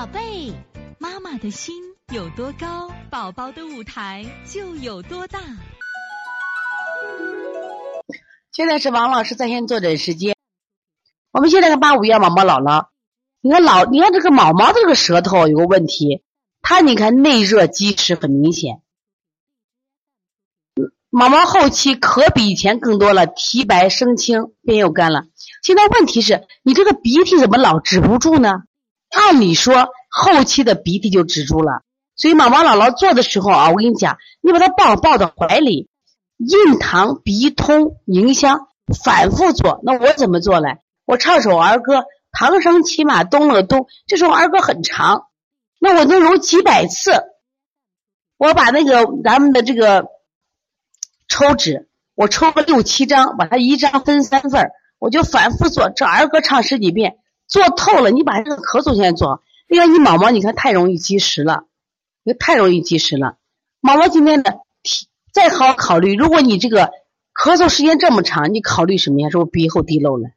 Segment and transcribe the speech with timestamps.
[0.00, 0.54] 宝贝，
[0.98, 1.74] 妈妈的心
[2.10, 5.38] 有多高，宝宝的舞台就有多大。
[8.50, 10.34] 现在是王老师在线坐诊时间。
[11.32, 12.86] 我们现在看八五幺毛毛姥姥，
[13.42, 16.22] 你看老，你看这个毛毛的这个舌头有个问题，
[16.62, 18.80] 它你看内热积食很明显。
[21.10, 25.24] 毛毛后期可比以前更多了，提白生青，便又干了。
[25.62, 28.62] 现在问题是你这个鼻涕怎么老止不住呢？
[29.10, 31.82] 按理说后期的鼻涕就止住了，
[32.16, 35.88] 所以妈妈姥姥做的时候啊，我跟你讲，你把它抱抱到怀里，
[36.38, 38.68] 印堂鼻通迎香，
[39.02, 39.80] 反复做。
[39.82, 40.78] 那我怎么做嘞？
[41.04, 45.26] 我唱首儿歌，唐僧骑马东了东，这首儿歌很长，
[45.80, 47.24] 那我能揉几百次。
[48.36, 50.06] 我把那个咱们的这个
[51.28, 54.70] 抽纸，我抽个六七张，把它一张分三份。
[54.98, 57.16] 我就反复做这儿歌唱十几遍，
[57.50, 58.10] 做透了。
[58.10, 59.42] 你把这个咳嗽先做。
[59.66, 61.64] 另外，你毛毛你看太容易积食了，
[62.22, 63.36] 你太容易积食了。
[63.80, 66.90] 毛毛今天的体再好好考虑，如果你这个
[67.34, 69.28] 咳嗽时间这么长，你考虑什么呀？
[69.28, 70.30] 说鼻后滴漏了，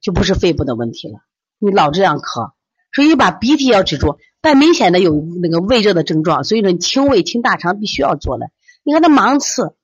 [0.00, 1.20] 就不是肺部的问题了。
[1.58, 2.52] 你老这样咳，
[2.92, 4.18] 所以把鼻涕要止住。
[4.42, 8.46] 但明显的有那个胃热的症状，所以说清胃清大肠必须要做了。
[8.82, 9.74] 你看他芒刺，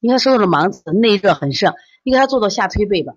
[0.00, 3.12] 你看手的芒刺内热很盛，你给他做做下推背吧。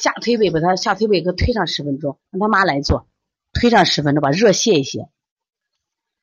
[0.00, 3.06] 下推背，把他下推背给推上十分钟，让他妈来做，
[3.52, 5.08] 推上十分钟，把热泄一泄。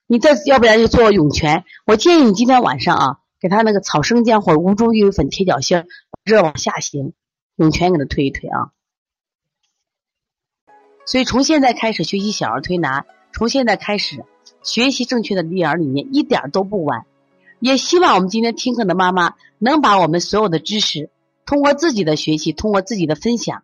[0.08, 1.64] 你再要不然就做涌泉。
[1.86, 5.84] 我建议你今天晚上啊，给他那个草生姜或者乌猪玉米粉贴脚心，
[6.24, 7.14] 热往下行，
[7.56, 8.72] 涌泉给他推一推啊。
[11.06, 14.26] 所以从现在开始学习小儿推拿，从现在开始
[14.64, 17.06] 学习正确的育儿理念，一点都不晚。
[17.60, 21.10] 也希望我们今天听课的妈妈能把我们所有的知识，
[21.46, 23.64] 通过自己的学习，通过自己的分享。